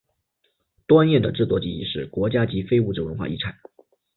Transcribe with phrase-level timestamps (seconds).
[0.87, 3.53] 端砚的制作技艺是国家级非物质文化遗产。